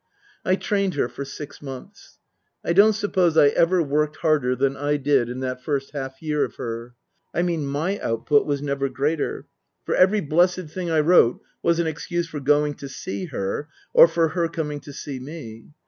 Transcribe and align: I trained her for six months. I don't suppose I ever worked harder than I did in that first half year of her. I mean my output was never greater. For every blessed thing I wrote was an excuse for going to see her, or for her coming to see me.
I 0.43 0.55
trained 0.55 0.95
her 0.95 1.07
for 1.07 1.23
six 1.23 1.61
months. 1.61 2.17
I 2.65 2.73
don't 2.73 2.93
suppose 2.93 3.37
I 3.37 3.49
ever 3.49 3.83
worked 3.83 4.15
harder 4.15 4.55
than 4.55 4.75
I 4.75 4.97
did 4.97 5.29
in 5.29 5.41
that 5.41 5.63
first 5.63 5.91
half 5.91 6.19
year 6.23 6.43
of 6.43 6.55
her. 6.55 6.95
I 7.35 7.43
mean 7.43 7.67
my 7.67 7.99
output 7.99 8.47
was 8.47 8.63
never 8.63 8.89
greater. 8.89 9.45
For 9.85 9.93
every 9.93 10.21
blessed 10.21 10.69
thing 10.69 10.89
I 10.89 11.01
wrote 11.01 11.39
was 11.61 11.77
an 11.77 11.85
excuse 11.85 12.27
for 12.27 12.39
going 12.39 12.73
to 12.77 12.89
see 12.89 13.25
her, 13.25 13.69
or 13.93 14.07
for 14.07 14.29
her 14.29 14.47
coming 14.47 14.79
to 14.79 14.91
see 14.91 15.19
me. 15.19 15.67